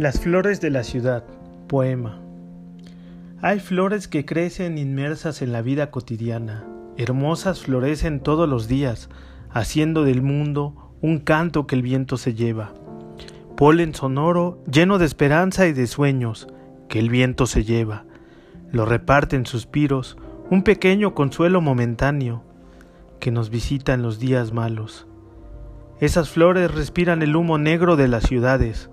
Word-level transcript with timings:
Las 0.00 0.18
flores 0.18 0.62
de 0.62 0.70
la 0.70 0.82
ciudad. 0.82 1.24
Poema. 1.68 2.22
Hay 3.42 3.60
flores 3.60 4.08
que 4.08 4.24
crecen 4.24 4.78
inmersas 4.78 5.42
en 5.42 5.52
la 5.52 5.60
vida 5.60 5.90
cotidiana. 5.90 6.64
Hermosas 6.96 7.60
florecen 7.60 8.20
todos 8.20 8.48
los 8.48 8.66
días, 8.66 9.10
haciendo 9.50 10.04
del 10.04 10.22
mundo 10.22 10.94
un 11.02 11.18
canto 11.18 11.66
que 11.66 11.74
el 11.74 11.82
viento 11.82 12.16
se 12.16 12.32
lleva. 12.32 12.72
Polen 13.58 13.94
sonoro 13.94 14.64
lleno 14.72 14.96
de 14.96 15.04
esperanza 15.04 15.66
y 15.66 15.74
de 15.74 15.86
sueños 15.86 16.48
que 16.88 16.98
el 16.98 17.10
viento 17.10 17.44
se 17.44 17.64
lleva. 17.64 18.06
Lo 18.72 18.86
reparten 18.86 19.44
suspiros, 19.44 20.16
un 20.48 20.62
pequeño 20.62 21.14
consuelo 21.14 21.60
momentáneo 21.60 22.42
que 23.18 23.30
nos 23.30 23.50
visita 23.50 23.92
en 23.92 24.00
los 24.00 24.18
días 24.18 24.54
malos. 24.54 25.06
Esas 26.00 26.30
flores 26.30 26.74
respiran 26.74 27.20
el 27.20 27.36
humo 27.36 27.58
negro 27.58 27.96
de 27.96 28.08
las 28.08 28.22
ciudades, 28.22 28.88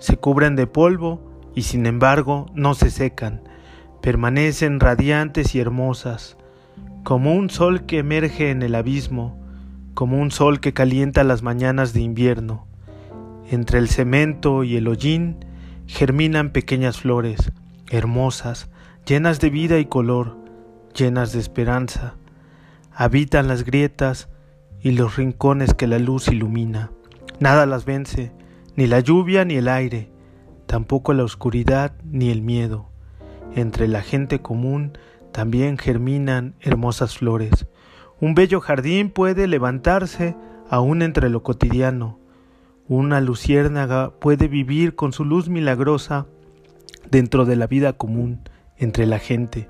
se 0.00 0.16
cubren 0.16 0.56
de 0.56 0.66
polvo 0.66 1.20
y 1.54 1.62
sin 1.62 1.86
embargo 1.86 2.46
no 2.54 2.74
se 2.74 2.90
secan, 2.90 3.42
permanecen 4.02 4.80
radiantes 4.80 5.54
y 5.54 5.60
hermosas, 5.60 6.36
como 7.04 7.34
un 7.34 7.48
sol 7.48 7.86
que 7.86 7.98
emerge 7.98 8.50
en 8.50 8.62
el 8.62 8.74
abismo, 8.74 9.38
como 9.94 10.18
un 10.18 10.32
sol 10.32 10.58
que 10.58 10.72
calienta 10.72 11.22
las 11.22 11.42
mañanas 11.42 11.92
de 11.92 12.00
invierno. 12.00 12.66
Entre 13.48 13.78
el 13.78 13.88
cemento 13.88 14.64
y 14.64 14.74
el 14.74 14.88
hollín 14.88 15.44
germinan 15.86 16.50
pequeñas 16.50 16.98
flores, 16.98 17.52
hermosas, 17.88 18.68
llenas 19.06 19.38
de 19.38 19.50
vida 19.50 19.78
y 19.78 19.84
color, 19.84 20.36
llenas 20.94 21.32
de 21.32 21.38
esperanza. 21.38 22.14
Habitan 22.92 23.46
las 23.46 23.64
grietas, 23.64 24.28
y 24.82 24.92
los 24.92 25.16
rincones 25.16 25.74
que 25.74 25.86
la 25.86 25.98
luz 25.98 26.28
ilumina. 26.28 26.90
Nada 27.38 27.66
las 27.66 27.84
vence, 27.84 28.32
ni 28.76 28.86
la 28.86 29.00
lluvia 29.00 29.44
ni 29.44 29.56
el 29.56 29.68
aire, 29.68 30.10
tampoco 30.66 31.12
la 31.12 31.24
oscuridad 31.24 31.92
ni 32.04 32.30
el 32.30 32.42
miedo. 32.42 32.88
Entre 33.54 33.88
la 33.88 34.02
gente 34.02 34.40
común 34.40 34.96
también 35.32 35.78
germinan 35.78 36.54
hermosas 36.60 37.18
flores. 37.18 37.66
Un 38.20 38.34
bello 38.34 38.60
jardín 38.60 39.10
puede 39.10 39.46
levantarse 39.46 40.36
aún 40.68 41.02
entre 41.02 41.30
lo 41.30 41.42
cotidiano. 41.42 42.18
Una 42.86 43.20
luciérnaga 43.20 44.10
puede 44.10 44.48
vivir 44.48 44.94
con 44.94 45.12
su 45.12 45.24
luz 45.24 45.48
milagrosa 45.48 46.26
dentro 47.10 47.44
de 47.44 47.56
la 47.56 47.66
vida 47.66 47.92
común, 47.92 48.40
entre 48.76 49.06
la 49.06 49.18
gente. 49.18 49.68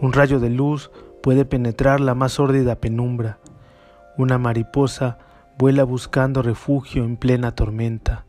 Un 0.00 0.12
rayo 0.12 0.40
de 0.40 0.50
luz 0.50 0.90
puede 1.22 1.44
penetrar 1.44 2.00
la 2.00 2.14
más 2.14 2.32
sórdida 2.32 2.76
penumbra. 2.76 3.38
Una 4.16 4.38
mariposa 4.38 5.18
vuela 5.58 5.84
buscando 5.84 6.42
refugio 6.42 7.04
en 7.04 7.16
plena 7.16 7.54
tormenta. 7.54 8.26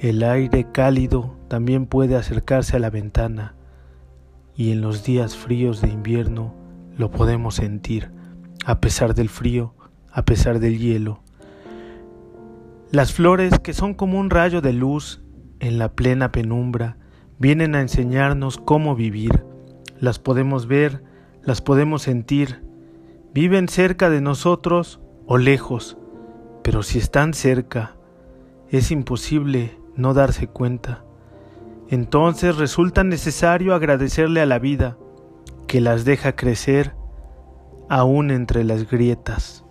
El 0.00 0.22
aire 0.22 0.66
cálido 0.72 1.36
también 1.48 1.86
puede 1.86 2.16
acercarse 2.16 2.76
a 2.76 2.78
la 2.78 2.90
ventana 2.90 3.54
y 4.54 4.72
en 4.72 4.80
los 4.80 5.04
días 5.04 5.36
fríos 5.36 5.80
de 5.80 5.88
invierno 5.88 6.54
lo 6.96 7.10
podemos 7.10 7.56
sentir, 7.56 8.10
a 8.64 8.80
pesar 8.80 9.14
del 9.14 9.28
frío, 9.28 9.74
a 10.12 10.24
pesar 10.24 10.58
del 10.58 10.78
hielo. 10.78 11.20
Las 12.90 13.12
flores, 13.12 13.58
que 13.58 13.74
son 13.74 13.94
como 13.94 14.18
un 14.18 14.30
rayo 14.30 14.60
de 14.60 14.72
luz 14.72 15.22
en 15.60 15.78
la 15.78 15.92
plena 15.92 16.32
penumbra, 16.32 16.96
vienen 17.38 17.74
a 17.74 17.80
enseñarnos 17.80 18.58
cómo 18.58 18.94
vivir. 18.96 19.44
Las 20.00 20.18
podemos 20.18 20.66
ver, 20.66 21.02
las 21.42 21.60
podemos 21.60 22.02
sentir, 22.02 22.62
Viven 23.34 23.68
cerca 23.68 24.08
de 24.08 24.20
nosotros 24.20 25.00
o 25.26 25.36
lejos, 25.36 25.98
pero 26.68 26.82
si 26.82 26.98
están 26.98 27.32
cerca, 27.32 27.96
es 28.68 28.90
imposible 28.90 29.78
no 29.96 30.12
darse 30.12 30.48
cuenta. 30.48 31.02
Entonces 31.88 32.58
resulta 32.58 33.04
necesario 33.04 33.74
agradecerle 33.74 34.42
a 34.42 34.46
la 34.46 34.58
vida 34.58 34.98
que 35.66 35.80
las 35.80 36.04
deja 36.04 36.36
crecer 36.36 36.94
aún 37.88 38.30
entre 38.30 38.64
las 38.64 38.86
grietas. 38.86 39.64